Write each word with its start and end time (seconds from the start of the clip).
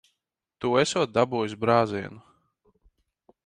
Tu 0.65 0.71
esot 0.83 1.13
dabūjis 1.17 1.55
brāzienu. 1.65 2.25